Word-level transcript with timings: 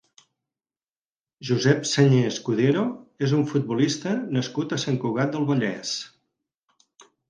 Josep 1.49 1.85
Señé 1.91 2.23
Escudero 2.31 2.87
és 3.29 3.37
un 3.43 3.47
futbolista 3.55 4.17
nascut 4.41 4.77
a 4.81 4.85
Sant 4.89 5.03
Cugat 5.07 5.35
del 5.41 5.51
Vallès. 5.55 5.97